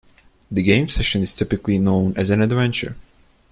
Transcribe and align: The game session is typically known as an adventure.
The 0.49 0.63
game 0.63 0.89
session 0.89 1.21
is 1.21 1.31
typically 1.31 1.77
known 1.77 2.15
as 2.17 2.31
an 2.31 2.41
adventure. 2.41 2.97